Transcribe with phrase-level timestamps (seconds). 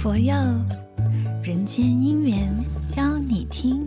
[0.00, 0.32] 佛佑，
[1.42, 2.48] 人间姻缘
[2.96, 3.84] 邀你听。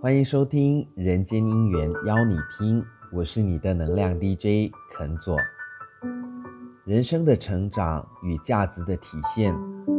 [0.00, 2.80] 欢迎收听《人间姻缘邀你听》，
[3.12, 5.36] 我是你的能量 DJ 肯佐。
[6.86, 9.54] 人生的成长与价值的体现，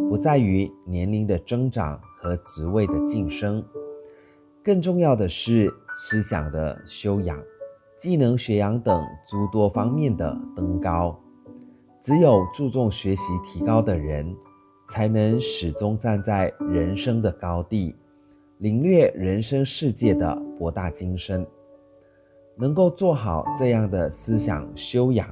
[0.09, 3.63] 不在于年龄的增长和职位的晋升，
[4.63, 7.39] 更重要的是思想的修养、
[7.95, 11.16] 技能学养等诸多方面的登高。
[12.07, 14.34] 只有注重学习提高的人，
[14.88, 17.93] 才能始终站在人生的高地，
[18.59, 21.45] 领略人生世界的博大精深。
[22.55, 25.27] 能够做好这样的思想修养，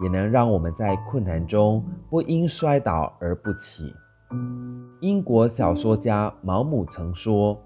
[0.00, 3.92] 也能让我们在困难中不因摔倒而不起。
[5.00, 7.60] 英国小说家毛姆曾说：“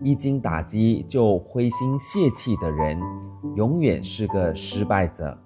[0.00, 3.00] 一经打击就灰心泄气的人，
[3.56, 5.36] 永远是个失败者。”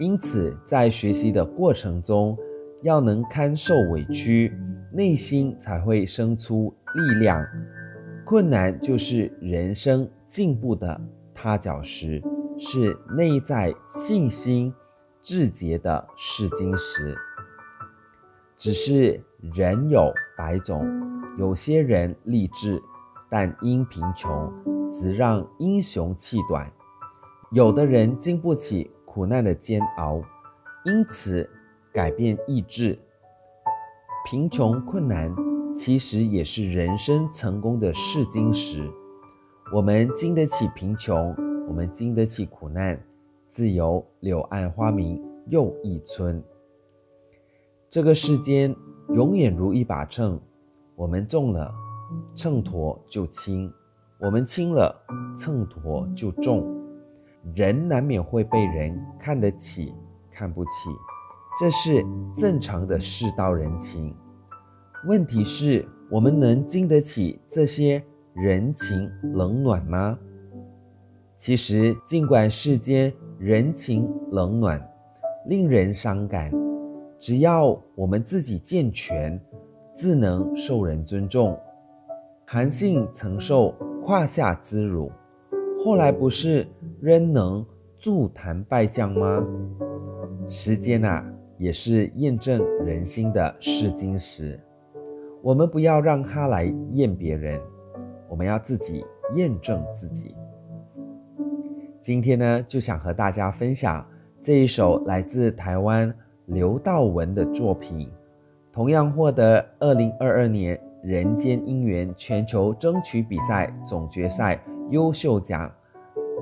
[0.00, 2.34] 因此，在学习的过程中，
[2.80, 4.50] 要能堪受委屈，
[4.90, 7.46] 内心才会生出力量。
[8.24, 10.98] 困难就是人生进步的
[11.34, 12.22] 踏脚石，
[12.58, 14.72] 是内在信心
[15.20, 17.14] 志节的试金石。
[18.56, 19.22] 只是
[19.54, 20.88] 人有百种，
[21.38, 22.82] 有些人励志，
[23.28, 24.50] 但因贫穷，
[24.90, 26.64] 只让英雄气短；
[27.52, 28.90] 有的人经不起。
[29.12, 30.22] 苦难的煎熬，
[30.84, 31.50] 因此
[31.92, 32.96] 改变意志。
[34.24, 35.34] 贫穷困难
[35.74, 38.88] 其实也是人生成功的试金石。
[39.74, 41.34] 我们经得起贫穷，
[41.66, 43.02] 我们经得起苦难，
[43.48, 46.40] 自有柳暗花明又一村。
[47.88, 48.72] 这个世间
[49.08, 50.40] 永远如一把秤，
[50.94, 51.74] 我们重了，
[52.36, 53.68] 秤砣就轻；
[54.20, 54.94] 我们轻了，
[55.36, 56.79] 秤砣就重。
[57.54, 59.94] 人难免会被人看得起、
[60.30, 60.70] 看不起，
[61.58, 62.04] 这是
[62.36, 64.14] 正常的世道人情。
[65.06, 70.18] 问题是，我们能经得起这些人情冷暖吗？
[71.36, 74.78] 其实，尽管世间人情冷暖，
[75.46, 76.52] 令人伤感，
[77.18, 79.40] 只要我们自己健全，
[79.94, 81.58] 自能受人尊重。
[82.44, 83.74] 韩信曾受
[84.04, 85.10] 胯下之辱。
[85.82, 86.68] 后来不是
[87.00, 87.64] 仍能
[87.98, 89.42] 助坛拜将吗？
[90.46, 91.24] 时间啊，
[91.56, 94.60] 也是验证人心的试金石。
[95.40, 97.58] 我们不要让它来验别人，
[98.28, 100.36] 我们要自己验证自己。
[102.02, 104.06] 今天呢，就想和大家分享
[104.42, 106.14] 这一首来自台湾
[106.44, 108.06] 刘道文的作品，
[108.70, 114.62] 同样获得二零二二年人间姻缘全球争取比赛总决赛。
[114.90, 115.70] 优秀奖，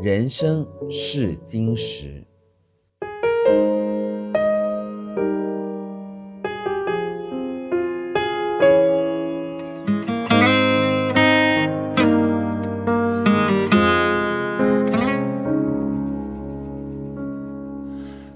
[0.03, 2.25] 人生是金石。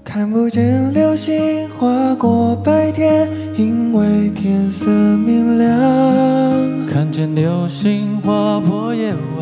[0.03, 6.85] 看不见流星划过白天，因为天色明亮。
[6.87, 9.32] 看见流星划破夜晚。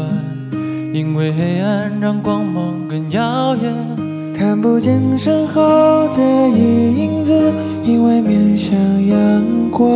[0.94, 3.74] 因为黑暗让光芒更耀眼，
[4.38, 5.62] 看不见身后
[6.16, 7.34] 的影子，
[7.86, 9.18] 因为面向阳
[9.72, 9.90] 光；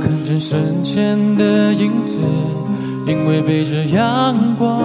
[0.00, 2.18] 看见身前的影子，
[3.06, 4.80] 因为背着阳光，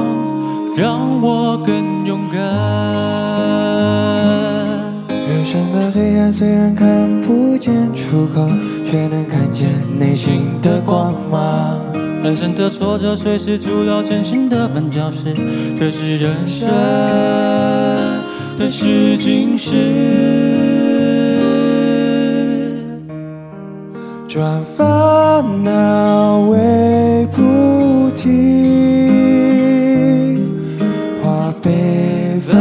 [0.76, 2.40] 让我更勇敢。
[5.08, 8.48] 人生的黑暗虽然看不见出口，
[8.84, 9.70] 却能看见
[10.00, 11.89] 内心的光芒。
[12.22, 15.34] 人生的挫折随时筑牢前行的绊脚石，
[15.76, 16.68] 这是人生
[18.58, 19.76] 的试金石。
[24.28, 28.30] 转烦恼为菩提，
[31.24, 31.72] 化悲
[32.46, 32.56] 愤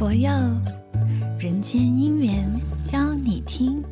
[0.00, 0.30] 佛佑
[1.38, 2.42] 人间姻缘
[2.90, 3.84] 邀你听。